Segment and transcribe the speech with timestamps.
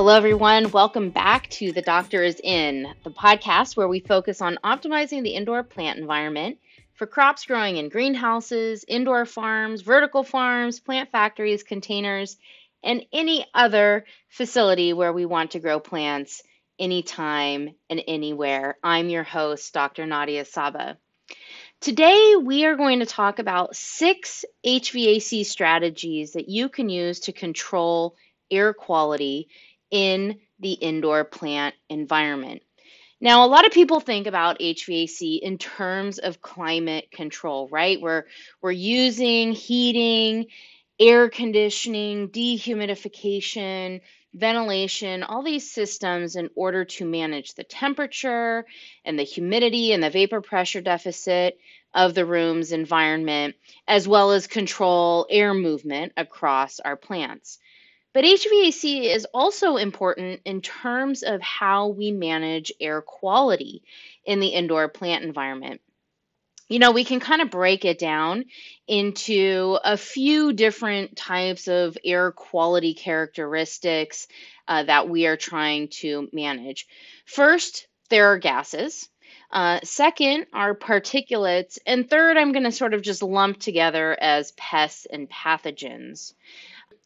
[0.00, 0.70] Hello, everyone.
[0.70, 5.34] Welcome back to The Doctor is In, the podcast where we focus on optimizing the
[5.34, 6.56] indoor plant environment
[6.94, 12.38] for crops growing in greenhouses, indoor farms, vertical farms, plant factories, containers,
[12.82, 16.42] and any other facility where we want to grow plants
[16.78, 18.78] anytime and anywhere.
[18.82, 20.06] I'm your host, Dr.
[20.06, 20.96] Nadia Saba.
[21.82, 27.32] Today, we are going to talk about six HVAC strategies that you can use to
[27.32, 28.16] control
[28.50, 29.48] air quality
[29.90, 32.62] in the indoor plant environment.
[33.20, 38.00] Now, a lot of people think about HVAC in terms of climate control, right?
[38.00, 38.24] We're,
[38.62, 40.46] we're using heating,
[40.98, 44.00] air conditioning, dehumidification,
[44.32, 48.64] ventilation, all these systems in order to manage the temperature
[49.04, 51.58] and the humidity and the vapor pressure deficit
[51.92, 53.56] of the room's environment,
[53.88, 57.58] as well as control air movement across our plants.
[58.12, 63.82] But HVAC is also important in terms of how we manage air quality
[64.24, 65.80] in the indoor plant environment.
[66.68, 68.46] You know, we can kind of break it down
[68.86, 74.26] into a few different types of air quality characteristics
[74.66, 76.86] uh, that we are trying to manage.
[77.26, 79.08] First, there are gases.
[79.52, 81.78] Uh, second are particulates.
[81.86, 86.34] And third, I'm going to sort of just lump together as pests and pathogens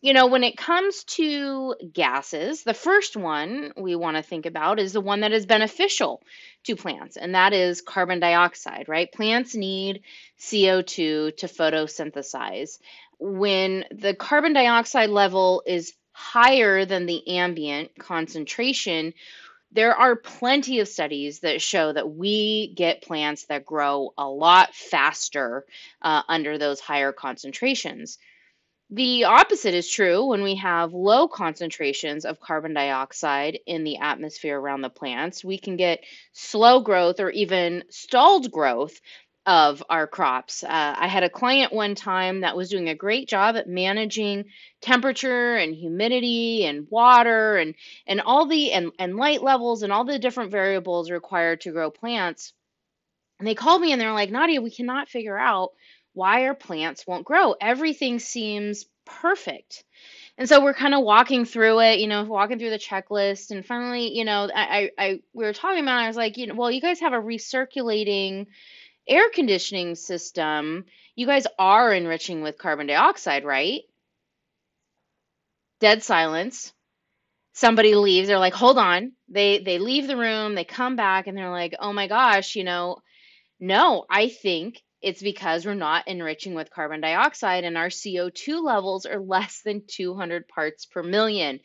[0.04, 4.78] you know, when it comes to gases, the first one we want to think about
[4.78, 6.22] is the one that is beneficial
[6.64, 9.10] to plants, and that is carbon dioxide, right?
[9.10, 10.02] Plants need
[10.38, 12.80] CO2 to photosynthesize.
[13.18, 19.14] When the carbon dioxide level is higher than the ambient concentration,
[19.72, 24.74] there are plenty of studies that show that we get plants that grow a lot
[24.74, 25.64] faster
[26.02, 28.18] uh, under those higher concentrations.
[28.90, 34.60] The opposite is true when we have low concentrations of carbon dioxide in the atmosphere
[34.60, 35.42] around the plants.
[35.42, 39.00] We can get slow growth or even stalled growth
[39.46, 40.64] of our crops.
[40.64, 44.46] Uh, I had a client one time that was doing a great job at managing
[44.80, 47.74] temperature and humidity and water and
[48.06, 51.90] and all the and, and light levels and all the different variables required to grow
[51.90, 52.52] plants.
[53.38, 55.72] And they called me and they're like, Nadia, we cannot figure out
[56.14, 57.54] why our plants won't grow.
[57.60, 59.84] Everything seems perfect.
[60.36, 63.50] And so we're kind of walking through it, you know, walking through the checklist.
[63.50, 66.46] And finally, you know, I, I, I we were talking about, I was like, you
[66.46, 68.46] know, well, you guys have a recirculating
[69.06, 70.86] air conditioning system.
[71.14, 73.82] You guys are enriching with carbon dioxide, right?
[75.80, 76.72] Dead silence.
[77.52, 78.26] Somebody leaves.
[78.26, 79.12] They're like, hold on.
[79.28, 80.56] They they leave the room.
[80.56, 82.98] They come back and they're like, oh my gosh, you know,
[83.60, 89.04] no, I think it's because we're not enriching with carbon dioxide and our CO2 levels
[89.04, 91.60] are less than 200 parts per million.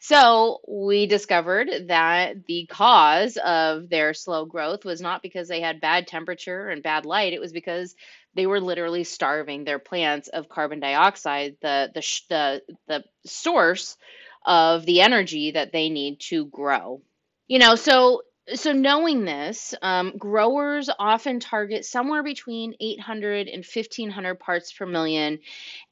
[0.00, 5.80] So we discovered that the cause of their slow growth was not because they had
[5.80, 7.32] bad temperature and bad light.
[7.32, 7.94] It was because
[8.34, 13.96] they were literally starving their plants of carbon dioxide, the the the the source
[14.44, 17.02] of the energy that they need to grow.
[17.46, 18.22] You know, so
[18.54, 25.38] so knowing this, um, growers often target somewhere between 800 and 1500 parts per million.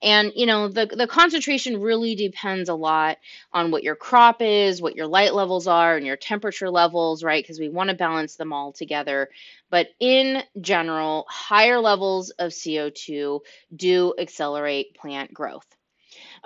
[0.02, 3.18] And, you know, the, the concentration really depends a lot
[3.52, 7.42] on what your crop is, what your light levels are, and your temperature levels, right?
[7.42, 9.28] Because we want to balance them all together.
[9.70, 13.40] But in general, higher levels of CO2
[13.74, 15.66] do accelerate plant growth.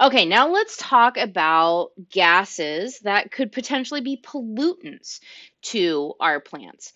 [0.01, 5.21] Okay, now let's talk about gases that could potentially be pollutants
[5.63, 6.93] to our plants.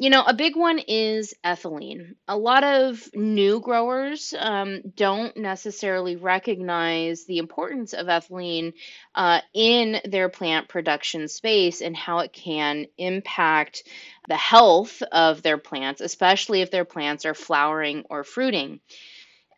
[0.00, 2.14] You know, a big one is ethylene.
[2.26, 8.72] A lot of new growers um, don't necessarily recognize the importance of ethylene
[9.14, 13.82] uh, in their plant production space and how it can impact
[14.26, 18.80] the health of their plants, especially if their plants are flowering or fruiting.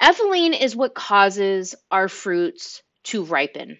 [0.02, 3.78] Ethylene is what causes our fruits to ripen.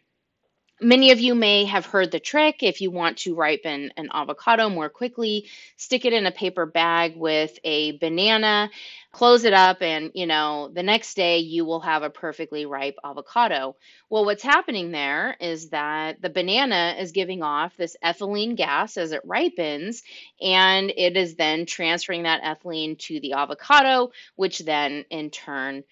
[0.82, 2.64] Many of you may have heard the trick.
[2.64, 7.14] If you want to ripen an avocado more quickly, stick it in a paper bag
[7.16, 8.68] with a banana,
[9.12, 12.96] close it up, and you know, the next day you will have a perfectly ripe
[13.04, 13.76] avocado.
[14.10, 19.12] Well, what's happening there is that the banana is giving off this ethylene gas as
[19.12, 20.02] it ripens,
[20.40, 25.84] and it is then transferring that ethylene to the avocado, which then in turn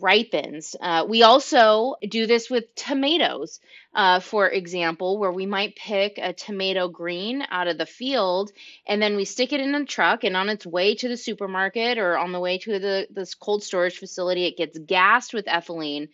[0.00, 0.76] ripens.
[0.80, 3.60] Uh, we also do this with tomatoes.
[3.98, 8.52] Uh, for example, where we might pick a tomato green out of the field
[8.86, 11.98] and then we stick it in a truck and on its way to the supermarket
[11.98, 16.06] or on the way to the this cold storage facility, it gets gassed with ethylene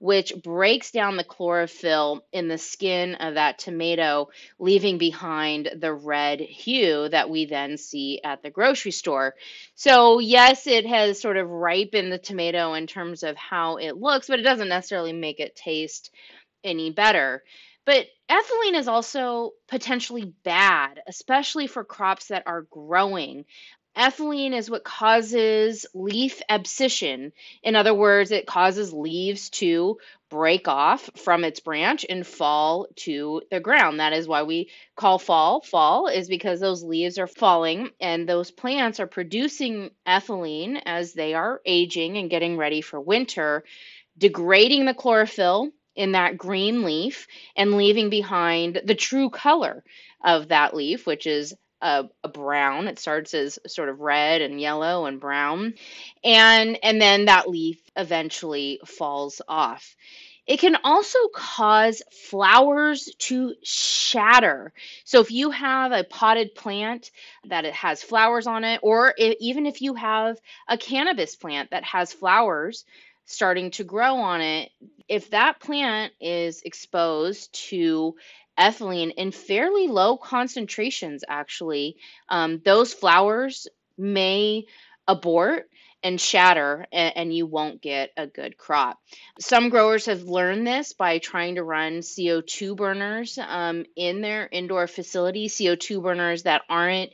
[0.00, 6.40] which breaks down the chlorophyll in the skin of that tomato, leaving behind the red
[6.40, 9.34] hue that we then see at the grocery store.
[9.74, 14.26] So, yes, it has sort of ripened the tomato in terms of how it looks,
[14.26, 16.10] but it doesn't necessarily make it taste
[16.64, 17.42] any better.
[17.84, 23.46] But ethylene is also potentially bad, especially for crops that are growing.
[23.96, 27.32] Ethylene is what causes leaf abscission.
[27.62, 29.98] In other words, it causes leaves to
[30.30, 33.98] break off from its branch and fall to the ground.
[33.98, 38.52] That is why we call fall fall, is because those leaves are falling and those
[38.52, 43.64] plants are producing ethylene as they are aging and getting ready for winter,
[44.16, 47.26] degrading the chlorophyll in that green leaf
[47.56, 49.84] and leaving behind the true color
[50.22, 52.88] of that leaf, which is a, a, brown.
[52.88, 55.74] It starts as sort of red and yellow and brown,
[56.22, 59.96] and and then that leaf eventually falls off.
[60.46, 64.72] It can also cause flowers to shatter.
[65.04, 67.12] So if you have a potted plant
[67.46, 71.84] that it has flowers on it, or even if you have a cannabis plant that
[71.84, 72.84] has flowers
[73.30, 74.70] starting to grow on it,
[75.08, 78.16] if that plant is exposed to
[78.58, 81.96] ethylene in fairly low concentrations, actually,
[82.28, 84.66] um, those flowers may
[85.06, 85.68] abort
[86.02, 88.98] and shatter and, and, you won't get a good crop.
[89.38, 94.86] Some growers have learned this by trying to run CO2 burners um, in their indoor
[94.86, 97.10] facility, CO2 burners that aren't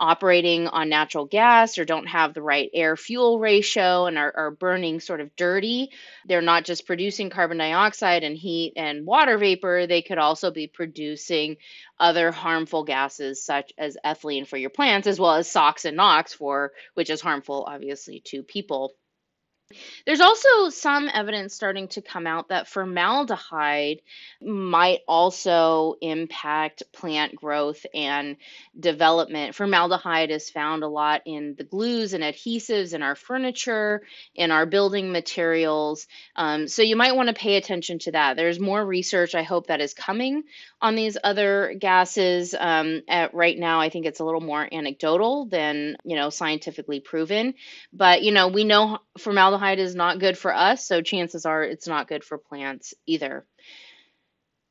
[0.00, 4.50] operating on natural gas or don't have the right air fuel ratio and are, are
[4.50, 5.90] burning sort of dirty.
[6.26, 10.66] They're not just producing carbon dioxide and heat and water vapor, they could also be
[10.66, 11.58] producing
[11.98, 16.32] other harmful gases such as ethylene for your plants, as well as SOx and NOx
[16.32, 18.94] for which is harmful obviously to people.
[20.04, 24.00] There's also some evidence starting to come out that formaldehyde
[24.42, 28.36] might also impact plant growth and
[28.78, 29.54] development.
[29.54, 34.02] Formaldehyde is found a lot in the glues and adhesives in our furniture,
[34.34, 36.08] in our building materials.
[36.34, 38.36] Um, so you might want to pay attention to that.
[38.36, 40.42] There's more research, I hope, that is coming
[40.82, 42.54] on these other gases.
[42.58, 47.00] Um, at right now, I think it's a little more anecdotal than you know scientifically
[47.00, 47.54] proven.
[47.92, 51.86] But you know, we know formaldehyde is not good for us, so chances are it's
[51.86, 53.46] not good for plants either.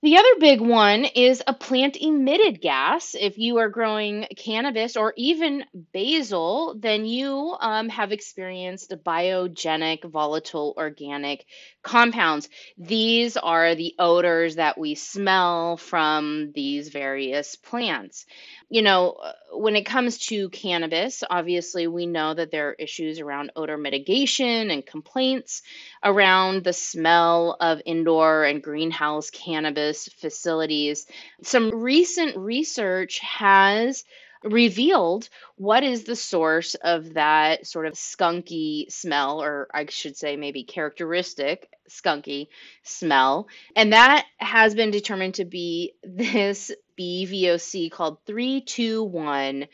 [0.01, 3.17] The other big one is a plant emitted gas.
[3.19, 10.73] If you are growing cannabis or even basil, then you um, have experienced biogenic volatile
[10.77, 11.45] organic
[11.83, 12.47] compounds.
[12.77, 18.25] These are the odors that we smell from these various plants
[18.69, 19.17] you know,
[19.51, 24.69] when it comes to cannabis, obviously we know that there are issues around odor mitigation
[24.69, 25.63] and complaints
[26.03, 31.07] around the smell of indoor and greenhouse cannabis facilities.
[31.41, 34.03] Some recent research has
[34.43, 40.37] revealed what is the source of that sort of skunky smell, or I should say,
[40.37, 42.47] maybe characteristic skunky
[42.83, 43.47] smell.
[43.75, 49.67] And that has been determined to be this BVOC called 321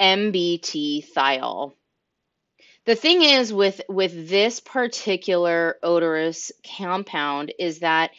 [0.00, 1.72] MBT thiol.
[2.86, 8.10] The thing is with with this particular odorous compound is that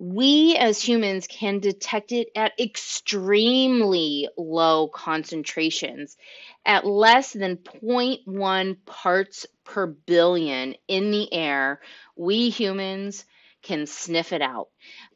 [0.00, 6.16] we as humans can detect it at extremely low concentrations
[6.64, 11.80] at less than 0.1 parts per billion in the air
[12.16, 13.26] we humans
[13.62, 14.68] can sniff it out.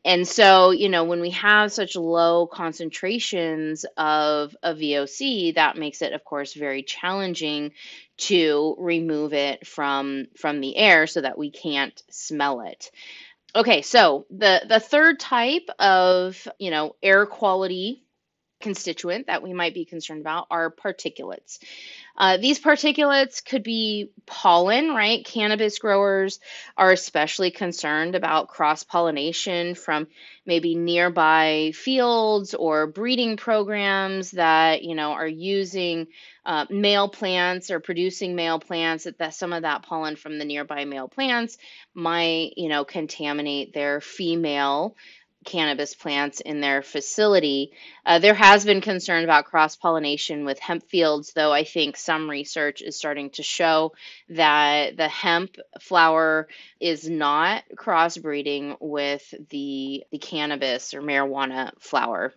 [0.05, 6.03] And so you know when we have such low concentrations of a voc that makes
[6.03, 7.73] it of course very challenging
[8.19, 12.91] to remove it from from the air so that we can't smell it
[13.55, 18.05] okay so the the third type of you know air quality
[18.61, 21.59] constituent that we might be concerned about are particulates.
[22.17, 25.25] Uh, these particulates could be pollen, right?
[25.25, 26.39] Cannabis growers
[26.77, 30.07] are especially concerned about cross pollination from
[30.47, 36.07] maybe nearby fields or breeding programs that you know are using
[36.47, 39.05] uh, male plants or producing male plants.
[39.05, 41.59] That, that some of that pollen from the nearby male plants
[41.95, 44.97] might you know contaminate their female
[45.45, 47.73] cannabis plants in their facility.
[48.05, 52.29] Uh, there has been concern about cross pollination with hemp fields, though I think some
[52.29, 53.93] research is starting to show
[54.31, 56.49] that the hemp flower
[56.81, 62.33] is not crossbreeding with the, the cannabis or marijuana flower.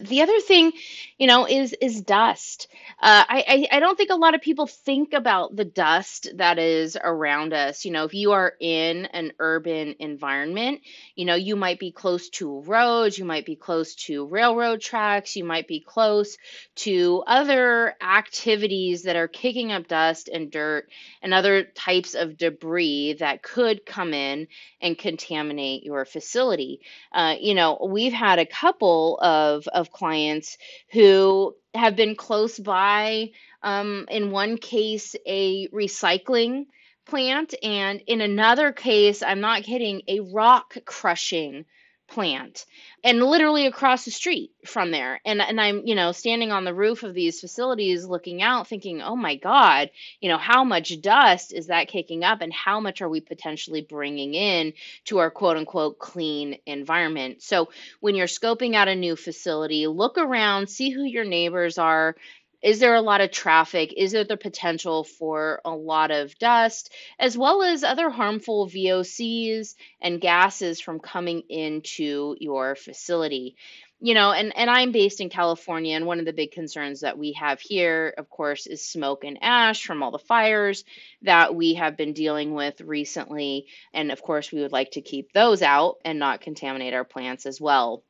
[0.00, 0.72] The other thing,
[1.18, 2.68] you know, is is dust.
[3.02, 6.60] Uh, I, I I don't think a lot of people think about the dust that
[6.60, 7.84] is around us.
[7.84, 10.82] You know, if you are in an urban environment,
[11.16, 15.34] you know, you might be close to roads, you might be close to railroad tracks,
[15.34, 16.36] you might be close
[16.76, 20.88] to other activities that are kicking up dust and dirt
[21.22, 24.46] and other types of debris that could come in
[24.80, 26.80] and contaminate your facility.
[27.12, 30.58] Uh, you know, we've had a couple of of clients
[30.92, 33.30] who have been close by,
[33.62, 36.66] um, in one case, a recycling
[37.06, 41.64] plant, and in another case, I'm not kidding, a rock crushing
[42.08, 42.64] plant
[43.04, 45.20] and literally across the street from there.
[45.24, 49.02] And and I'm you know standing on the roof of these facilities looking out thinking
[49.02, 53.02] oh my god you know how much dust is that kicking up and how much
[53.02, 54.72] are we potentially bringing in
[55.04, 57.42] to our quote unquote clean environment?
[57.42, 57.68] So
[58.00, 62.16] when you're scoping out a new facility look around see who your neighbors are
[62.62, 63.94] is there a lot of traffic?
[63.96, 69.74] Is there the potential for a lot of dust, as well as other harmful VOCs
[70.00, 73.56] and gases from coming into your facility?
[74.00, 77.18] You know, and, and I'm based in California, and one of the big concerns that
[77.18, 80.84] we have here, of course, is smoke and ash from all the fires
[81.22, 83.66] that we have been dealing with recently.
[83.92, 87.44] And of course, we would like to keep those out and not contaminate our plants
[87.44, 88.04] as well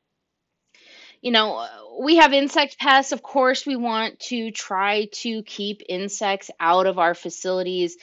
[1.20, 1.66] you know,
[2.00, 3.12] we have insect pests.
[3.12, 7.96] Of course, we want to try to keep insects out of our facilities.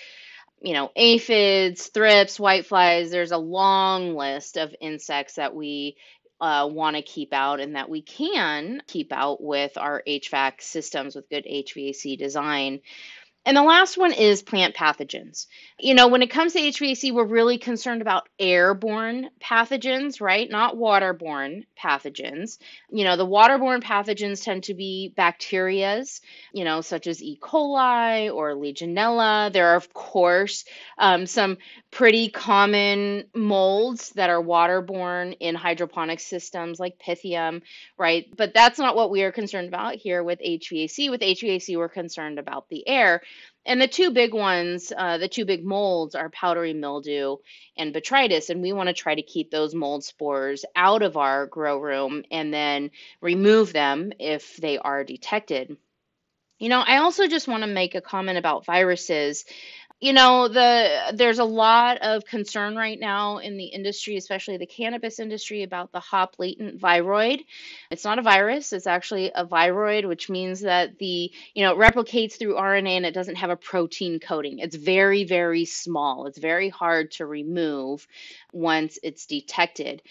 [0.62, 5.98] You know, aphids, thrips, whiteflies, there's a long list of insects that we
[6.42, 11.16] uh, want to keep out and that we can keep out with our HVAC systems
[11.16, 12.82] with good HVAC design.
[13.46, 15.46] And the last one is plant pathogens.
[15.80, 20.50] You know, when it comes to HVAC, we're really concerned about airborne pathogens, right?
[20.50, 22.58] Not waterborne pathogens.
[22.90, 26.22] You know, the waterborne pathogens tend to be bacterias,
[26.54, 27.38] you know, such as E.
[27.40, 29.54] coli or Legionella.
[29.54, 30.66] There are, of course,
[30.98, 31.58] um, some
[31.92, 37.62] pretty common molds that are waterborne in hydroponic systems like Pythium,
[37.98, 38.26] right?
[38.36, 41.12] But that's not what we are concerned about here with HVAC.
[41.12, 43.22] With HVAC, we're concerned about the air.
[43.66, 47.38] And the two big ones, uh, the two big molds are powdery mildew
[47.78, 48.50] and botrytis.
[48.50, 52.24] And we want to try to keep those mold spores out of our grow room
[52.30, 52.92] and then
[53.22, 55.78] remove them if they are detected.
[56.60, 59.46] You know, I also just want to make a comment about viruses
[60.06, 64.68] you know the there's a lot of concern right now in the industry especially the
[64.68, 67.44] cannabis industry about the hop latent viroid.
[67.90, 71.80] It's not a virus it's actually a viroid which means that the you know it
[71.80, 74.60] replicates through rna and it doesn't have a protein coating.
[74.60, 76.28] It's very very small.
[76.28, 78.06] It's very hard to remove
[78.54, 80.04] once it's detected.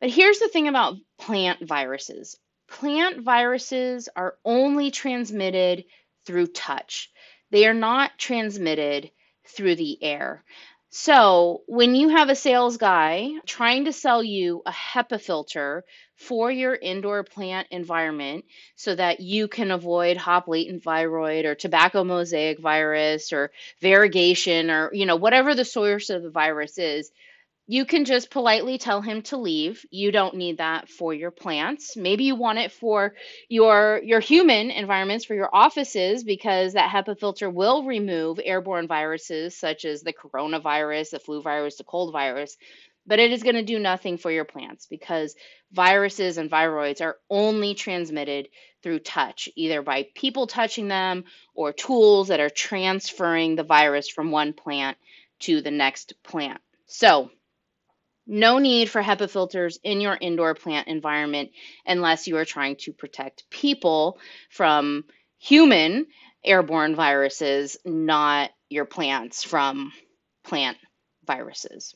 [0.00, 2.36] But here's the thing about plant viruses.
[2.68, 5.86] Plant viruses are only transmitted
[6.24, 7.10] through touch.
[7.50, 9.10] They are not transmitted
[9.50, 10.44] through the air.
[10.92, 15.84] So, when you have a sales guy trying to sell you a HEPA filter
[16.16, 22.02] for your indoor plant environment so that you can avoid hop latent viroid or tobacco
[22.02, 27.12] mosaic virus or variegation or you know whatever the source of the virus is,
[27.70, 29.86] you can just politely tell him to leave.
[29.92, 31.96] You don't need that for your plants.
[31.96, 33.14] Maybe you want it for
[33.48, 39.56] your your human environments for your offices because that HEPA filter will remove airborne viruses
[39.56, 42.56] such as the coronavirus, the flu virus, the cold virus,
[43.06, 45.36] but it is going to do nothing for your plants because
[45.70, 48.48] viruses and viroids are only transmitted
[48.82, 51.22] through touch, either by people touching them
[51.54, 54.96] or tools that are transferring the virus from one plant
[55.38, 56.60] to the next plant.
[56.86, 57.30] So,
[58.30, 61.50] no need for HEPA filters in your indoor plant environment
[61.84, 64.18] unless you are trying to protect people
[64.48, 65.04] from
[65.38, 66.06] human
[66.44, 69.92] airborne viruses, not your plants from
[70.44, 70.78] plant
[71.26, 71.94] viruses.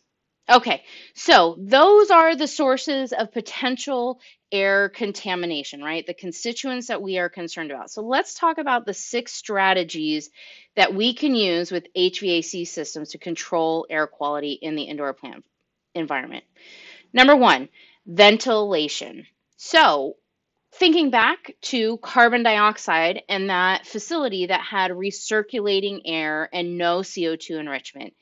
[0.51, 0.83] Okay,
[1.15, 6.05] so those are the sources of potential air contamination, right?
[6.05, 7.93] The constituents that we are concerned about.
[7.93, 10.31] So let's talk about the six strategies
[10.75, 15.45] that we can use with HVAC systems to control air quality in the indoor plant
[15.95, 16.45] environment.
[17.13, 17.69] Number one,
[18.07, 19.27] ventilation.
[19.57, 20.17] So,
[20.75, 27.59] thinking back to carbon dioxide and that facility that had recirculating air and no CO2
[27.59, 28.15] enrichment.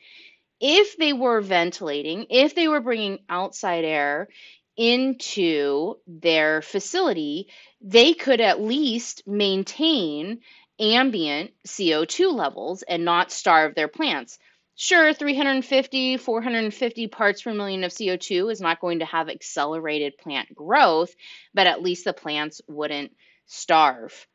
[0.61, 4.29] If they were ventilating, if they were bringing outside air
[4.77, 7.49] into their facility,
[7.81, 10.41] they could at least maintain
[10.79, 14.39] ambient CO2 levels and not starve their plants.
[14.75, 20.55] Sure, 350, 450 parts per million of CO2 is not going to have accelerated plant
[20.55, 21.15] growth,
[21.55, 23.13] but at least the plants wouldn't
[23.47, 24.27] starve.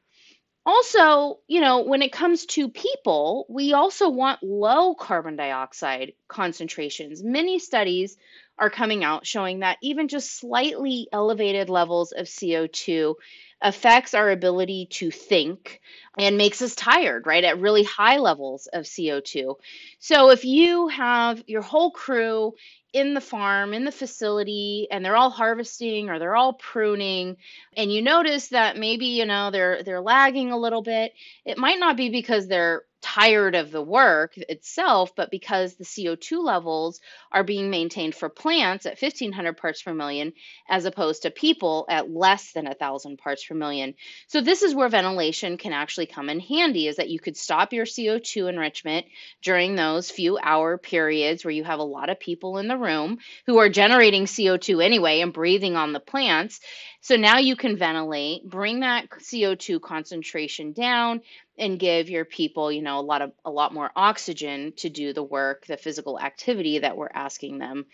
[0.68, 7.24] Also, you know, when it comes to people, we also want low carbon dioxide concentrations.
[7.24, 8.18] Many studies
[8.60, 13.16] are coming out showing that even just slightly elevated levels of CO2
[13.62, 15.80] affects our ability to think
[16.20, 17.46] and makes us tired, right?
[17.46, 19.56] At really high levels of CO2.
[20.00, 22.56] So if you have your whole crew
[22.98, 27.38] in the farm, in the facility, and they're all harvesting or they're all pruning,
[27.76, 31.14] and you notice that maybe, you know, they're they're lagging a little bit,
[31.46, 36.44] it might not be because they're tired of the work itself, but because the CO2
[36.44, 37.00] levels
[37.32, 40.34] are being maintained for plants at 1500 parts per million
[40.68, 43.94] as opposed to people at less than 1000 parts per million.
[44.28, 47.72] So this is where ventilation can actually come in handy is that you could stop
[47.72, 49.06] your CO2 enrichment
[49.42, 53.20] during those few hour periods where you have a lot of people in the room
[53.46, 56.60] who are generating CO2 anyway and breathing on the plants.
[57.08, 61.22] So now you can ventilate, bring that CO2 concentration down
[61.58, 65.14] and give your people, you know, a lot of a lot more oxygen to do
[65.14, 67.86] the work, the physical activity that we're asking them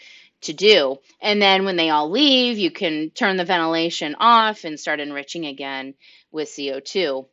[0.42, 0.98] to do.
[1.22, 5.46] And then when they all leave, you can turn the ventilation off and start enriching
[5.46, 5.94] again
[6.32, 7.28] with CO2.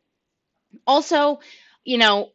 [0.87, 1.41] Also,
[1.83, 2.29] you know,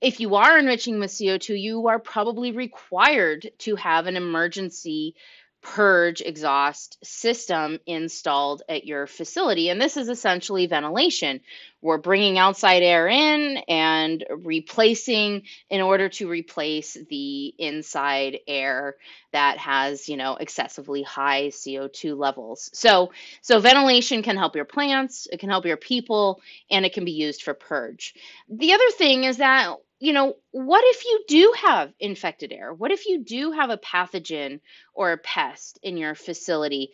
[0.00, 5.14] if you are enriching with CO2, you are probably required to have an emergency
[5.60, 9.70] purge exhaust system installed at your facility.
[9.70, 11.40] And this is essentially ventilation.
[11.82, 18.96] We're bringing outside air in and replacing in order to replace the inside air
[19.32, 22.70] that has, you know, excessively high CO2 levels.
[22.72, 23.12] So,
[23.42, 27.12] so ventilation can help your plants, it can help your people, and it can be
[27.12, 28.14] used for purge.
[28.48, 32.72] The other thing is that you know, what if you do have infected air?
[32.72, 34.60] What if you do have a pathogen
[34.94, 36.90] or a pest in your facility?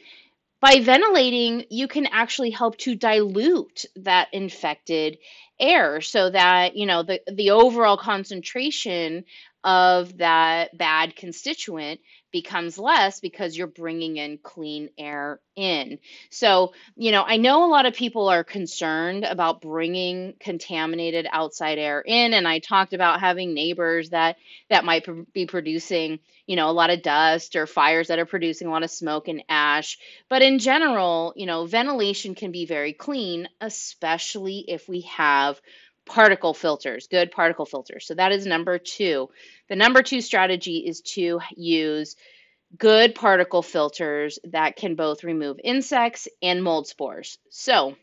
[0.60, 5.18] By ventilating, you can actually help to dilute that infected
[5.60, 9.24] air so that, you know, the, the overall concentration
[9.62, 12.00] of that bad constituent
[12.34, 16.00] becomes less because you're bringing in clean air in.
[16.30, 21.78] So, you know, I know a lot of people are concerned about bringing contaminated outside
[21.78, 24.34] air in and I talked about having neighbors that
[24.68, 28.66] that might be producing, you know, a lot of dust or fires that are producing
[28.66, 29.96] a lot of smoke and ash.
[30.28, 35.60] But in general, you know, ventilation can be very clean, especially if we have
[36.06, 38.06] particle filters, good particle filters.
[38.06, 39.28] So that is number 2.
[39.68, 42.16] The number 2 strategy is to use
[42.76, 47.38] good particle filters that can both remove insects and mold spores.
[47.50, 47.96] So,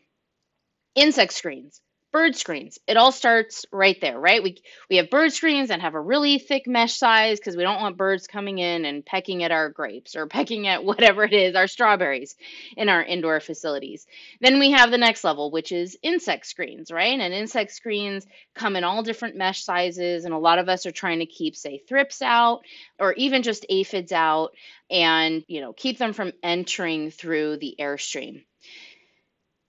[0.94, 1.80] insect screens
[2.12, 2.78] bird screens.
[2.86, 4.42] It all starts right there, right?
[4.42, 7.80] We we have bird screens and have a really thick mesh size because we don't
[7.80, 11.56] want birds coming in and pecking at our grapes or pecking at whatever it is,
[11.56, 12.36] our strawberries
[12.76, 14.06] in our indoor facilities.
[14.40, 17.18] Then we have the next level, which is insect screens, right?
[17.18, 20.92] And insect screens come in all different mesh sizes, and a lot of us are
[20.92, 22.60] trying to keep, say, thrips out
[22.98, 24.50] or even just aphids out
[24.90, 28.44] and you know keep them from entering through the airstream.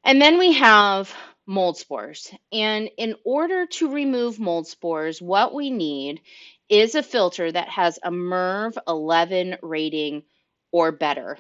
[0.04, 1.14] And then we have
[1.46, 2.32] mold spores.
[2.52, 6.22] And in order to remove mold spores, what we need
[6.70, 10.24] is a filter that has a MERV 11 rating
[10.72, 11.38] or better.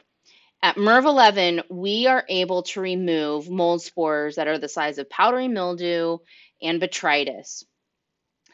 [0.62, 5.10] At MERV 11, we are able to remove mold spores that are the size of
[5.10, 6.20] powdery mildew
[6.62, 7.66] and botrytis.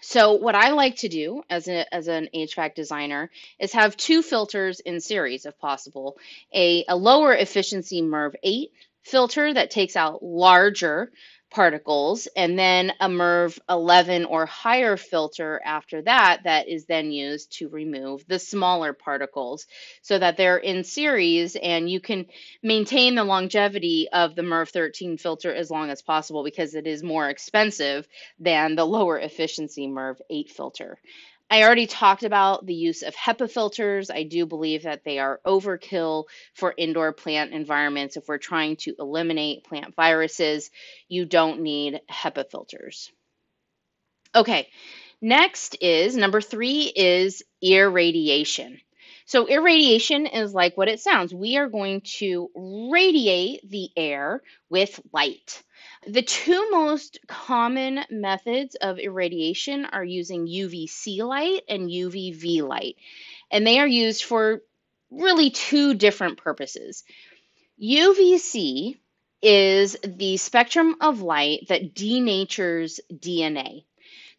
[0.02, 4.22] So what I like to do as, a, as an HVAC designer is have two
[4.22, 6.18] filters in series if possible.
[6.54, 8.72] A, a lower efficiency MERV 8
[9.04, 11.12] filter that takes out larger
[11.50, 17.52] particles and then a MERV 11 or higher filter after that that is then used
[17.52, 19.66] to remove the smaller particles
[20.02, 22.26] so that they're in series and you can
[22.62, 27.02] maintain the longevity of the MERV 13 filter as long as possible because it is
[27.04, 28.08] more expensive
[28.40, 30.98] than the lower efficiency MERV 8 filter.
[31.50, 34.12] I already talked about the use of HEPA filters.
[34.12, 38.18] I do believe that they are overkill for indoor plant environments.
[38.18, 40.70] If we're trying to eliminate plant viruses,
[41.08, 43.12] you don't need HEPA filters.
[44.36, 44.70] Okay,
[45.22, 48.80] next is number three is irradiation.
[49.30, 51.36] So irradiation is like what it sounds.
[51.36, 55.62] We are going to radiate the air with light.
[56.08, 62.96] The two most common methods of irradiation are using UVC light and UVV light,
[63.52, 64.62] and they are used for
[65.12, 67.04] really two different purposes.
[67.80, 68.98] UVC
[69.44, 73.84] is the spectrum of light that denatures DNA.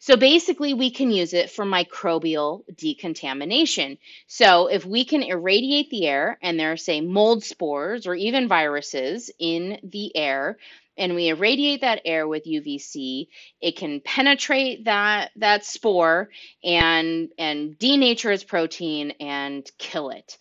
[0.01, 3.99] So basically, we can use it for microbial decontamination.
[4.25, 8.47] So if we can irradiate the air and there are, say, mold spores or even
[8.47, 10.57] viruses in the air,
[10.97, 13.27] and we irradiate that air with UVC,
[13.61, 16.29] it can penetrate that that spore
[16.63, 20.39] and and denature its protein and kill it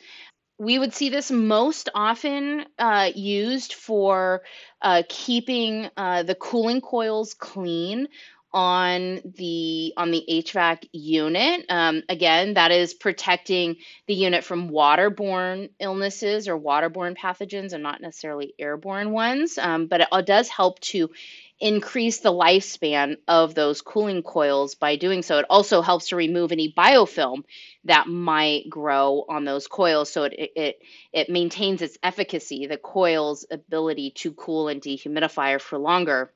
[0.59, 4.43] we would see this most often uh, used for
[4.83, 8.07] uh, keeping uh, the cooling coils clean
[8.53, 11.67] on the on the HVAC unit.
[11.69, 18.01] Um, again, that is protecting the unit from waterborne illnesses or waterborne pathogens, and not
[18.01, 19.57] necessarily airborne ones.
[19.59, 21.11] Um, but it does help to
[21.61, 25.39] increase the lifespan of those cooling coils by doing so.
[25.39, 27.45] It also helps to remove any biofilm
[27.85, 30.83] that might grow on those coils, so it it
[31.13, 36.33] it maintains its efficacy, the coil's ability to cool and dehumidify for longer.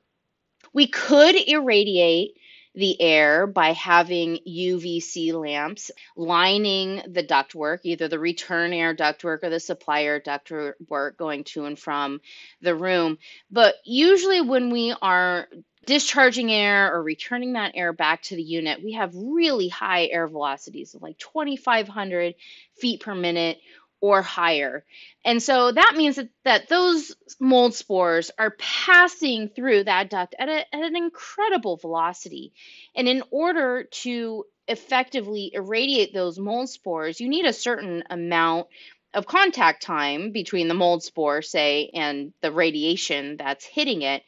[0.75, 2.35] We could irradiate
[2.75, 9.49] the air by having UVC lamps lining the ductwork, either the return air ductwork or
[9.49, 12.19] the supply air ductwork going to and from
[12.61, 13.19] the room.
[13.49, 15.47] But usually, when we are
[15.85, 20.27] discharging air or returning that air back to the unit, we have really high air
[20.27, 22.35] velocities of like 2,500
[22.75, 23.59] feet per minute
[24.01, 24.83] or higher.
[25.23, 30.49] And so that means that, that those mold spores are passing through that duct at,
[30.49, 32.53] a, at an incredible velocity.
[32.95, 38.67] And in order to effectively irradiate those mold spores, you need a certain amount
[39.13, 44.23] of contact time between the mold spore, say, and the radiation that's hitting it.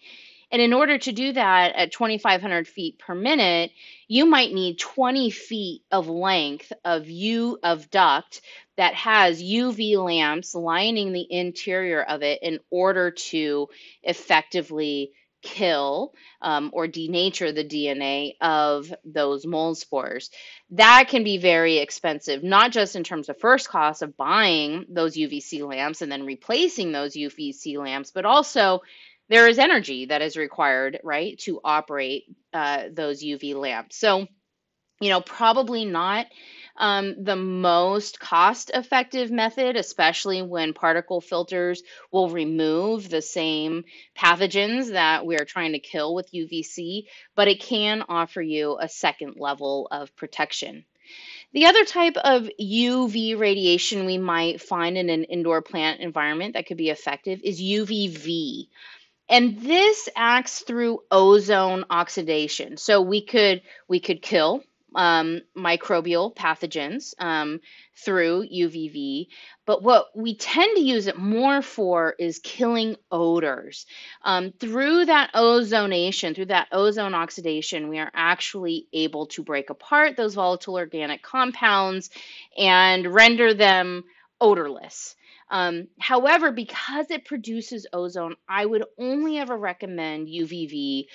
[0.52, 3.72] And in order to do that at 2,500 feet per minute,
[4.08, 8.42] you might need 20 feet of length of U of duct
[8.78, 13.68] that has UV lamps lining the interior of it in order to
[14.04, 20.30] effectively kill um, or denature the DNA of those mold spores.
[20.72, 25.16] That can be very expensive, not just in terms of first cost of buying those
[25.16, 28.82] UVC lamps and then replacing those UVC lamps, but also
[29.30, 33.98] there is energy that is required, right, to operate uh, those UV lamps.
[33.98, 34.28] So,
[35.02, 36.28] you know, probably not
[36.78, 43.84] um, the most cost effective method, especially when particle filters will remove the same
[44.16, 48.88] pathogens that we are trying to kill with UVC, but it can offer you a
[48.88, 50.86] second level of protection.
[51.54, 56.68] The other type of UV radiation we might find in an indoor plant environment that
[56.68, 58.68] could be effective is UVV.
[59.30, 62.78] And this acts through ozone oxidation.
[62.78, 64.64] So we could we could kill
[64.96, 67.60] um, microbial pathogens um,
[67.96, 69.28] through UVV.
[69.66, 73.86] But what we tend to use it more for is killing odors.
[74.24, 80.16] Um, through that ozonation, through that ozone oxidation, we are actually able to break apart
[80.16, 82.10] those volatile organic compounds
[82.58, 84.04] and render them
[84.40, 85.16] odorless.
[85.50, 91.06] Um, however, because it produces ozone, I would only ever recommend UVV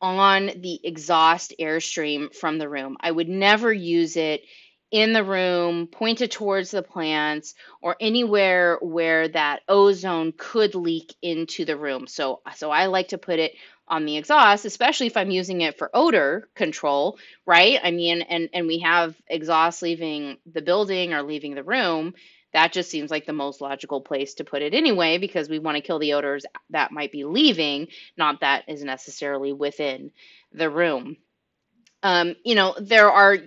[0.00, 2.96] on the exhaust airstream from the room.
[3.00, 4.42] I would never use it
[4.90, 11.64] in the room, pointed towards the plants, or anywhere where that ozone could leak into
[11.64, 12.06] the room.
[12.06, 13.52] So, so I like to put it
[13.88, 17.78] on the exhaust, especially if I'm using it for odor control, right?
[17.82, 22.14] I mean, and and we have exhaust leaving the building or leaving the room
[22.52, 25.76] that just seems like the most logical place to put it anyway, because we want
[25.76, 30.10] to kill the odors that might be leaving, not that is necessarily within
[30.52, 31.16] the room.
[32.02, 33.38] Um, you know, there are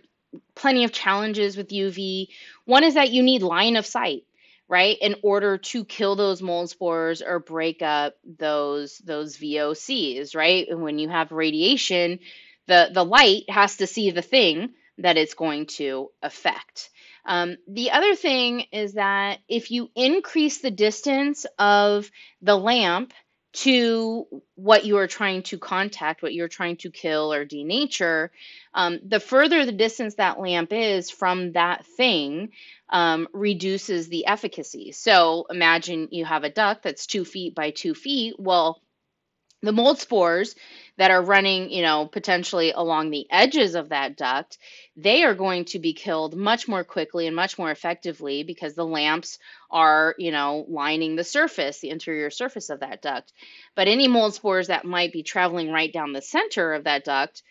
[0.56, 2.28] plenty of challenges with UV.
[2.66, 4.24] One is that you need line of sight,
[4.68, 10.68] right, in order to kill those mold spores or break up those those VOCs, right?
[10.70, 12.20] And when you have radiation,
[12.68, 16.90] the the light has to see the thing that it's going to affect.
[17.26, 22.10] Um, the other thing is that if you increase the distance of
[22.42, 23.14] the lamp
[23.54, 28.30] to what you are trying to contact, what you're trying to kill or denature,
[28.74, 32.50] um, the further the distance that lamp is from that thing,
[32.90, 34.92] um, reduces the efficacy.
[34.92, 38.36] So imagine you have a duct that's two feet by two feet.
[38.38, 38.82] Well,
[39.62, 40.56] the mold spores
[40.98, 44.58] that are running, you know, potentially along the edges of that duct,
[44.96, 48.86] they are going to be killed much more quickly and much more effectively because the
[48.86, 49.38] lamps
[49.70, 53.34] are, you know, lining the surface, the interior surface of that duct.
[53.76, 57.44] But any mold spores that might be traveling right down the center of that duct,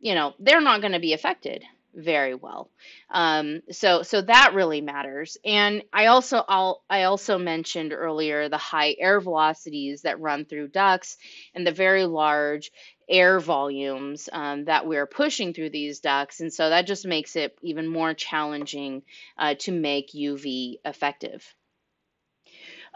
[0.00, 1.64] you know, they're not going to be affected
[1.98, 2.70] very well.
[3.10, 5.36] Um, so so that really matters.
[5.44, 10.68] And I also I'll, I also mentioned earlier the high air velocities that run through
[10.68, 11.18] ducts
[11.54, 12.70] and the very large
[13.08, 16.40] air volumes um, that we're pushing through these ducts.
[16.40, 19.02] And so that just makes it even more challenging
[19.36, 21.54] uh, to make UV effective.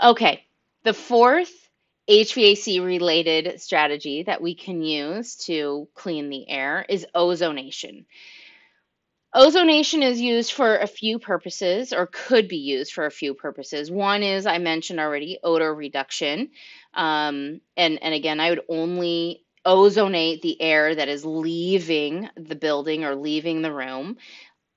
[0.02, 0.44] Okay,
[0.84, 1.62] the fourth
[2.08, 8.04] HVAC related strategy that we can use to clean the air is ozonation.
[9.34, 13.90] Ozonation is used for a few purposes or could be used for a few purposes.
[13.90, 16.50] One is I mentioned already odor reduction.
[16.92, 23.04] Um, and, and again, I would only ozonate the air that is leaving the building
[23.04, 24.18] or leaving the room.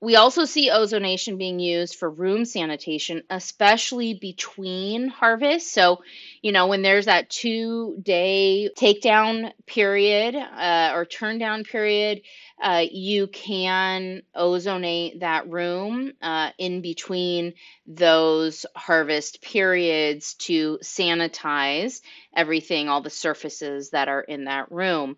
[0.00, 5.72] We also see ozonation being used for room sanitation, especially between harvests.
[5.72, 6.02] So,
[6.42, 12.22] you know, when there's that two day takedown period uh, or turn down period,
[12.62, 17.52] uh, you can ozonate that room uh, in between
[17.86, 22.00] those harvest periods to sanitize
[22.34, 25.16] everything, all the surfaces that are in that room.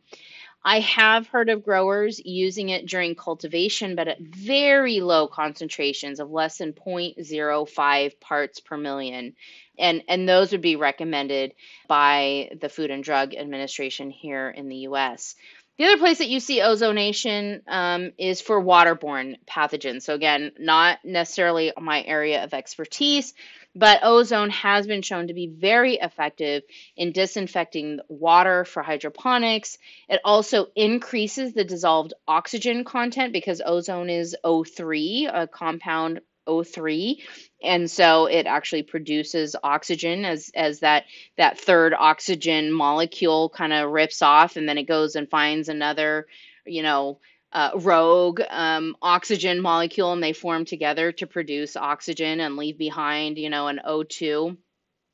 [0.65, 6.31] I have heard of growers using it during cultivation, but at very low concentrations of
[6.31, 9.35] less than 0.05 parts per million.
[9.79, 11.55] And, and those would be recommended
[11.87, 15.37] by the Food and Drug Administration here in the US.
[15.79, 20.03] The other place that you see ozonation um, is for waterborne pathogens.
[20.03, 23.33] So, again, not necessarily my area of expertise,
[23.77, 26.65] but ozone has been shown to be very effective
[26.97, 29.79] in disinfecting water for hydroponics.
[30.09, 37.19] It also increases the dissolved oxygen content because ozone is O3, a compound O3
[37.63, 41.05] and so it actually produces oxygen as as that
[41.37, 46.27] that third oxygen molecule kind of rips off and then it goes and finds another
[46.67, 47.19] you know
[47.53, 53.39] uh, rogue um, oxygen molecule and they form together to produce oxygen and leave behind
[53.39, 54.57] you know an O2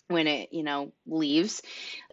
[0.09, 1.62] when it you know leaves.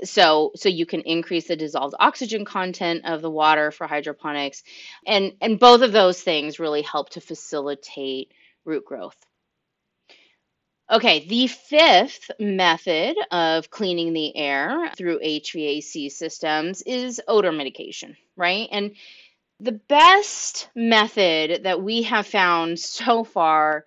[0.03, 4.63] So so you can increase the dissolved oxygen content of the water for hydroponics.
[5.05, 8.31] And and both of those things really help to facilitate
[8.65, 9.17] root growth
[10.91, 18.67] Okay, the fifth method of cleaning the air through HVAC systems is odor mitigation, right?
[18.73, 18.91] And
[19.61, 23.85] the best method that we have found so far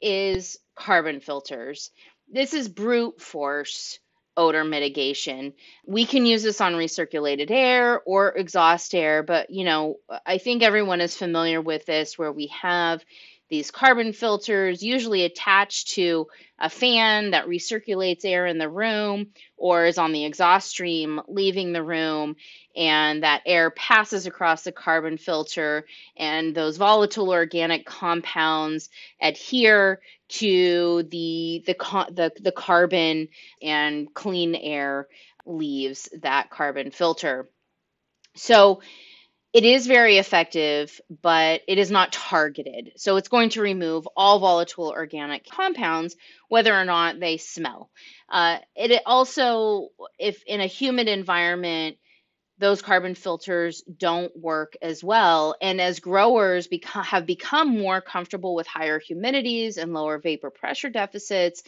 [0.00, 1.90] is carbon filters.
[2.32, 3.98] This is brute force
[4.36, 5.52] odor mitigation.
[5.86, 10.62] We can use this on recirculated air or exhaust air, but you know, I think
[10.62, 13.04] everyone is familiar with this where we have
[13.48, 16.26] these carbon filters, usually attached to
[16.58, 21.72] a fan that recirculates air in the room or is on the exhaust stream leaving
[21.72, 22.36] the room.
[22.74, 31.04] And that air passes across the carbon filter, and those volatile organic compounds adhere to
[31.04, 31.74] the, the,
[32.10, 33.28] the, the carbon,
[33.62, 35.08] and clean air
[35.46, 37.48] leaves that carbon filter.
[38.34, 38.82] So,
[39.56, 42.92] it is very effective, but it is not targeted.
[42.96, 46.14] So it's going to remove all volatile organic compounds,
[46.50, 47.88] whether or not they smell.
[48.28, 49.88] Uh, it also,
[50.18, 51.96] if in a humid environment,
[52.58, 55.56] those carbon filters don't work as well.
[55.62, 60.90] And as growers beca- have become more comfortable with higher humidities and lower vapor pressure
[60.90, 61.62] deficits,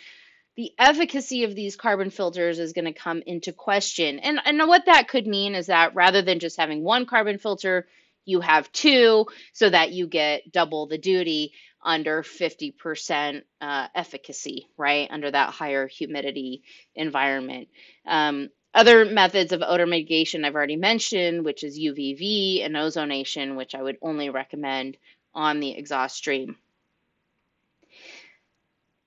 [0.59, 4.19] the efficacy of these carbon filters is going to come into question.
[4.19, 7.87] And, and what that could mean is that rather than just having one carbon filter,
[8.25, 15.07] you have two so that you get double the duty under 50% uh, efficacy, right?
[15.13, 16.65] Under that higher humidity
[16.97, 17.69] environment.
[18.05, 23.77] Um, other methods of odor mitigation I've already mentioned, which is UVV and ozonation, which
[23.77, 24.97] I would only recommend
[25.33, 26.57] on the exhaust stream.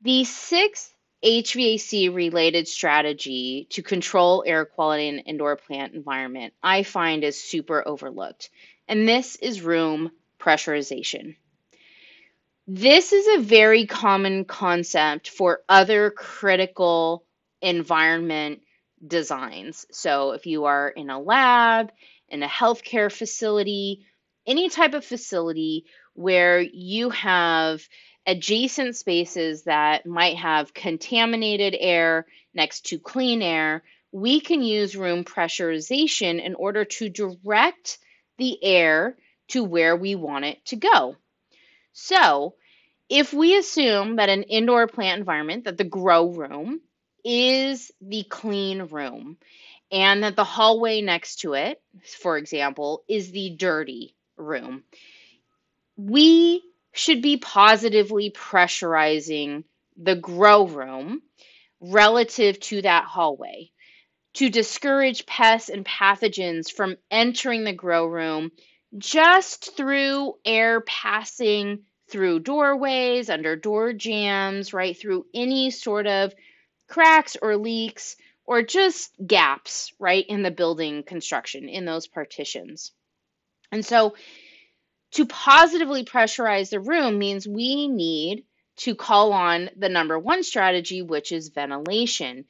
[0.02, 0.91] The sixth
[1.24, 7.88] HVAC related strategy to control air quality in indoor plant environment I find is super
[7.88, 8.50] overlooked.
[8.88, 11.36] And this is room pressurization.
[12.68, 17.24] This is a very common concept for other critical
[17.62, 18.62] environment
[19.06, 19.86] designs.
[19.92, 21.92] So if you are in a lab,
[22.30, 24.06] in a healthcare facility,
[24.48, 27.88] any type of facility where you have
[28.26, 35.24] adjacent spaces that might have contaminated air next to clean air, we can use room
[35.24, 37.98] pressurization in order to direct
[38.38, 39.16] the air
[39.50, 41.16] to where we want it to go.
[41.94, 42.56] So,
[43.10, 46.82] if we assume that an indoor plant environment, that the grow room
[47.26, 49.38] is the clean room,
[49.92, 51.82] and that the hallway next to it,
[52.22, 54.84] for example, is the dirty room,
[55.98, 59.64] we should be positively pressurizing
[59.98, 61.22] the grow room
[61.80, 63.72] relative to that hallway
[64.34, 68.52] to discourage pests and pathogens from entering the grow room
[68.98, 76.34] just through air passing through doorways, under door jambs, right through any sort of
[76.88, 82.92] cracks or leaks or just gaps, right, in the building construction in those partitions.
[83.72, 84.16] And so
[85.12, 88.46] to positively pressurize the room means we need
[88.78, 92.46] to call on the number one strategy, which is ventilation.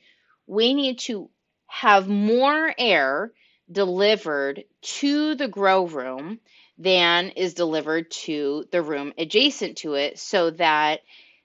[0.47, 1.30] We need to
[1.67, 3.32] have more air
[3.71, 6.39] delivered to the grow room
[6.78, 11.02] than is delivered to the room adjacent to it so that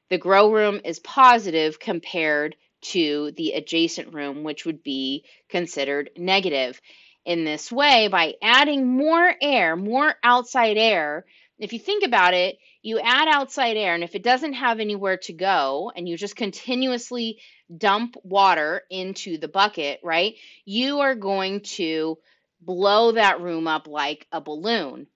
[0.09, 6.81] the grow room is positive compared to the adjacent room, which would be considered negative.
[7.27, 11.27] In this way, by adding more air, more outside air,
[11.59, 15.17] if you think about it, you add outside air, and if it doesn't have anywhere
[15.17, 17.41] to go, and you just continuously
[17.77, 20.37] dump water into the bucket, right?
[20.65, 22.17] You are going to
[22.61, 25.09] blow that room up like a balloon.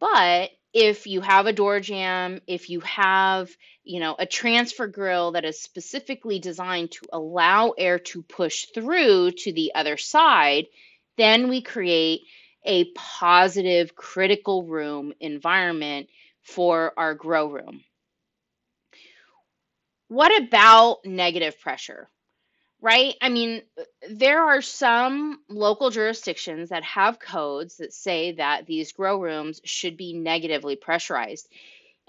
[0.00, 3.50] But if you have a door jamb, if you have,
[3.84, 9.30] you know, a transfer grill that is specifically designed to allow air to push through
[9.30, 10.66] to the other side,
[11.16, 12.22] then we create
[12.64, 16.08] a positive critical room environment
[16.42, 17.82] for our grow room.
[20.08, 22.08] What about negative pressure?
[22.80, 23.14] Right?
[23.22, 23.62] I mean,
[24.10, 29.96] there are some local jurisdictions that have codes that say that these grow rooms should
[29.96, 31.48] be negatively pressurized.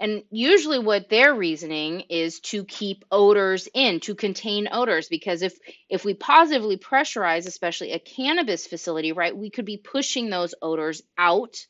[0.00, 5.58] And usually what their reasoning is to keep odors in, to contain odors because if
[5.88, 11.02] if we positively pressurize especially a cannabis facility, right, we could be pushing those odors
[11.16, 11.66] out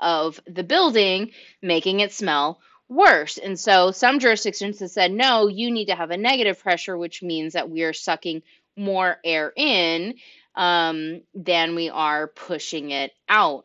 [0.00, 3.38] of the building, making it smell worse.
[3.38, 7.22] And so some jurisdictions have said, no, you need to have a negative pressure, which
[7.22, 8.42] means that we are sucking
[8.76, 10.14] more air in
[10.54, 13.64] um, than we are pushing it out.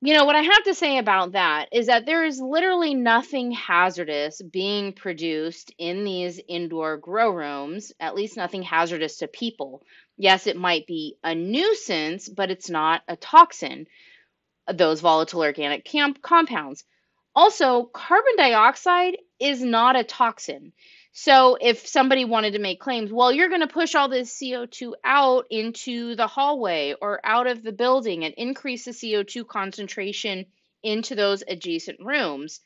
[0.00, 3.50] You know, what I have to say about that is that there is literally nothing
[3.50, 9.82] hazardous being produced in these indoor grow rooms, at least nothing hazardous to people.
[10.16, 13.88] Yes, it might be a nuisance, but it's not a toxin,
[14.72, 16.84] those volatile organic camp compounds.
[17.34, 20.72] Also, carbon dioxide is not a toxin.
[21.12, 24.92] So if somebody wanted to make claims, well, you're going to push all this CO2
[25.04, 30.46] out into the hallway or out of the building and increase the CO2 concentration
[30.82, 32.60] into those adjacent rooms.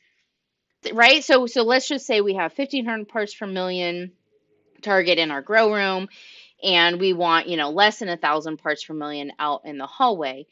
[0.91, 1.23] Right?
[1.23, 4.11] So so let's just say we have 1500 parts per million
[4.81, 6.09] target in our grow room
[6.61, 9.87] and we want, you know, less than a 1000 parts per million out in the
[9.87, 10.45] hallway.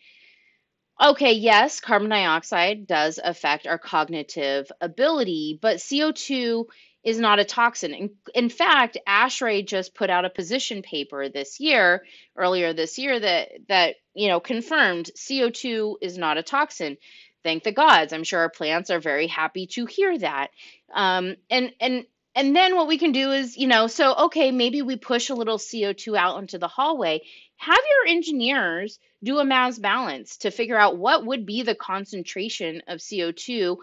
[1.01, 6.65] Okay, yes, carbon dioxide does affect our cognitive ability, but CO2
[7.04, 7.94] is not a toxin.
[7.94, 12.04] In, in fact, ASHRAE just put out a position paper this year,
[12.38, 16.98] earlier this year, that that you know confirmed CO2 is not a toxin.
[17.44, 18.14] Thank the gods.
[18.14, 20.50] I'm sure our plants are very happy to hear that.
[20.94, 24.82] Um, and and and then what we can do is, you know, so okay, maybe
[24.82, 27.22] we push a little CO2 out into the hallway.
[27.58, 32.82] Have your engineers do a mass balance to figure out what would be the concentration
[32.88, 33.78] of CO2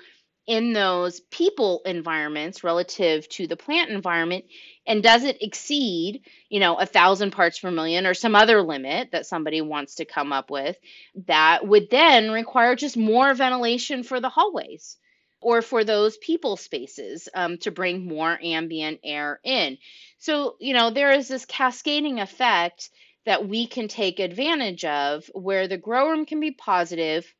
[0.49, 4.47] in those people environments relative to the plant environment?
[4.87, 9.13] And does it exceed you know a thousand parts per million or some other limit
[9.13, 10.77] that somebody wants to come up with
[11.27, 14.97] that would then require just more ventilation for the hallways
[15.41, 19.79] or for those people spaces um, to bring more ambient air in?
[20.19, 22.91] So you know there is this cascading effect
[23.27, 27.31] that we can take advantage of where the grow room can be positive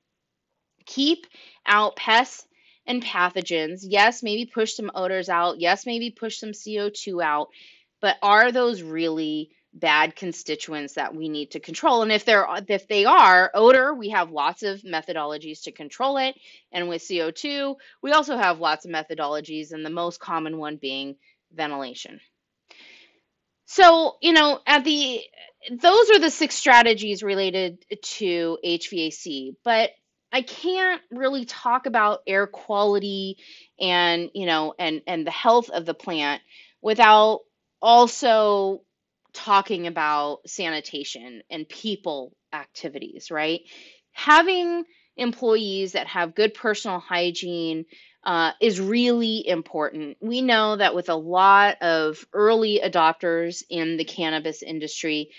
[0.89, 1.27] keep
[1.67, 2.47] out pests
[2.89, 3.81] and pathogens.
[3.83, 5.61] Yes, maybe push some odors out.
[5.61, 7.51] Yes, maybe push some CO2 out.
[8.01, 12.03] But are those really bad constituents that we need to control?
[12.03, 16.35] And if they're if they are odor, we have lots of methodologies to control it.
[16.73, 21.17] And with CO2, we also have lots of methodologies, and the most common one being
[21.53, 22.21] ventilation.
[23.67, 25.21] So, you know, at the
[25.71, 29.57] those are the six strategies related to HVAC.
[29.63, 29.91] But
[30.33, 33.39] I can't really talk about air quality
[33.81, 36.43] and, you know, and and the health of the plant
[36.83, 37.41] without
[37.81, 38.83] also
[39.33, 43.61] talking about sanitation and people activities, right?
[44.13, 44.85] Having
[45.17, 47.85] employees that have good personal hygiene
[48.25, 50.17] uh, is really important.
[50.21, 55.31] We know that with a lot of early adopters in the cannabis industry,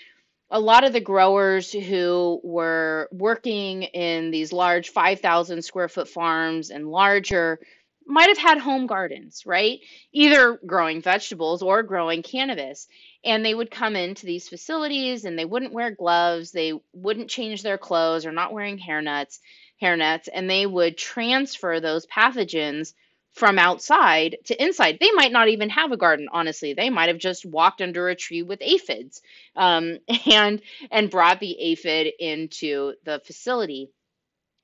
[0.50, 6.70] a lot of the growers who were working in these large 5,000 square foot farms
[6.70, 7.60] and larger
[8.06, 9.78] might have had home gardens, right?
[10.12, 12.88] Either growing vegetables or growing cannabis.
[13.24, 17.62] And they would come into these facilities and they wouldn't wear gloves, they wouldn't change
[17.62, 19.38] their clothes or not wearing hair nets,
[19.80, 22.94] hair nets, and they would transfer those pathogens
[23.32, 24.98] from outside to inside.
[25.00, 26.74] They might not even have a garden, honestly.
[26.74, 29.22] They might have just walked under a tree with aphids
[29.56, 29.98] um,
[30.30, 30.60] and
[30.90, 33.90] and brought the aphid into the facility.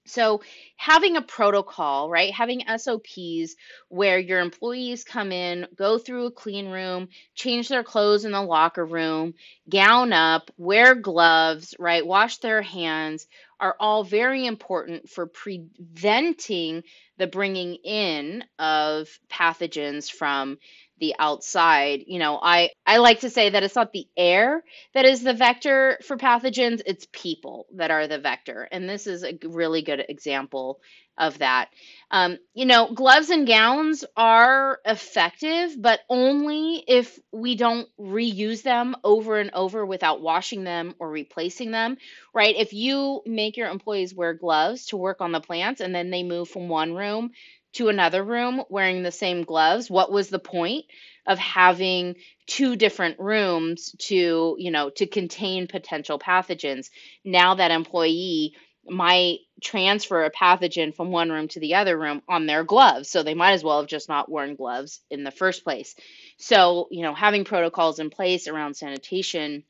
[0.06, 0.42] So,
[0.76, 2.32] having a protocol, right?
[2.32, 3.56] Having SOPs
[3.88, 8.42] where your employees come in, go through a clean room, change their clothes in the
[8.42, 9.34] locker room,
[9.68, 12.06] gown up, wear gloves, right?
[12.06, 13.26] Wash their hands
[13.60, 16.82] are all very important for preventing
[17.18, 20.58] the bringing in of pathogens from
[20.98, 24.62] the outside you know i i like to say that it's not the air
[24.94, 29.24] that is the vector for pathogens it's people that are the vector and this is
[29.24, 30.80] a really good example
[31.18, 31.70] of that.
[32.10, 38.96] Um, you know gloves and gowns are effective but only if we don't reuse them
[39.02, 41.96] over and over without washing them or replacing them
[42.34, 42.54] right?
[42.56, 46.22] If you make your employees wear gloves to work on the plants and then they
[46.22, 47.32] move from one room
[47.76, 50.86] to another room wearing the same gloves what was the point
[51.26, 52.14] of having
[52.46, 56.90] two different rooms to you know to contain potential pathogens?
[57.24, 58.54] Now that employee
[58.88, 63.22] might transfer a pathogen from one room to the other room on their gloves so
[63.22, 65.94] they might as well have just not worn gloves in the first place.
[66.38, 69.64] So you know having protocols in place around sanitation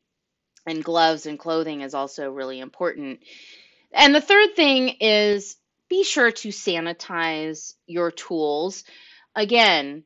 [0.67, 3.21] and gloves and clothing is also really important.
[3.93, 5.57] And the third thing is
[5.89, 8.85] be sure to sanitize your tools.
[9.35, 10.05] Again,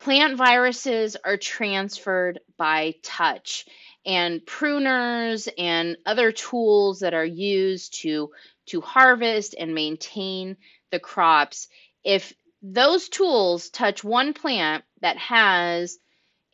[0.00, 3.66] plant viruses are transferred by touch,
[4.04, 8.30] and pruners and other tools that are used to,
[8.66, 10.56] to harvest and maintain
[10.90, 11.68] the crops,
[12.04, 12.32] if
[12.62, 15.98] those tools touch one plant that has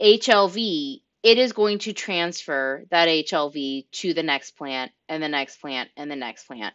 [0.00, 5.60] HLV, it is going to transfer that HLV to the next plant and the next
[5.60, 6.74] plant and the next plant.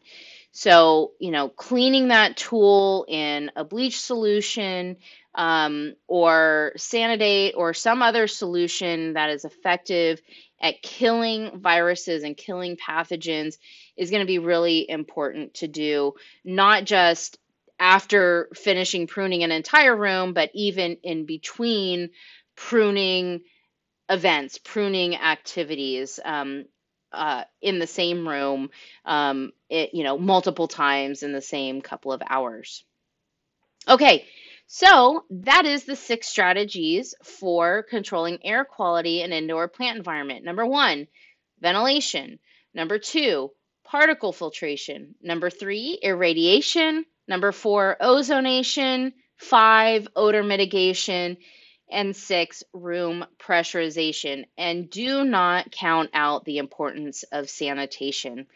[0.56, 4.98] So, you know, cleaning that tool in a bleach solution
[5.34, 10.22] um, or Sanidate or some other solution that is effective
[10.62, 13.58] at killing viruses and killing pathogens
[13.98, 16.14] is going to be really important to do,
[16.46, 17.40] not just
[17.80, 22.12] after finishing pruning an entire room, but even in between
[22.56, 23.42] pruning
[24.08, 26.20] events, pruning activities.
[26.24, 26.66] Um,
[27.14, 28.70] uh, in the same room,
[29.06, 32.84] um, it, you know, multiple times in the same couple of hours.
[33.88, 34.26] Okay,
[34.68, 40.46] so that is the six strategies for controlling air quality in indoor plant environment.
[40.46, 41.08] Number one,
[41.60, 42.40] ventilation.
[42.74, 43.52] Number two,
[43.84, 45.16] particle filtration.
[45.22, 47.06] Number three, irradiation.
[47.28, 49.14] Number four, ozonation.
[49.36, 51.38] Five, odor mitigation
[51.94, 54.46] and six, room pressurization.
[54.58, 58.48] And do not count out the importance of sanitation.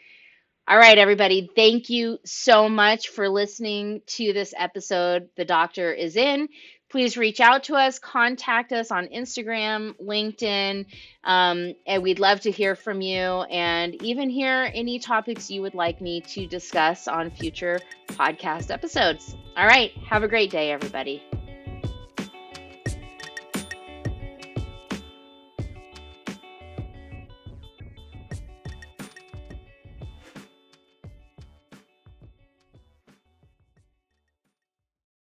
[0.68, 5.30] All right, everybody, thank you so much for listening to this episode.
[5.36, 6.48] The doctor is in.
[6.90, 10.86] Please reach out to us, contact us on Instagram, LinkedIn,
[11.24, 15.74] um, and we'd love to hear from you and even hear any topics you would
[15.74, 17.78] like me to discuss on future
[18.08, 19.36] podcast episodes.
[19.56, 21.22] All right, have a great day, everybody.